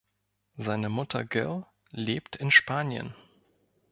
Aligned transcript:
Seine 0.57 0.89
Mutter 0.89 1.23
Gill 1.23 1.63
lebt 1.91 2.35
in 2.35 2.49
Spanien. 2.49 3.13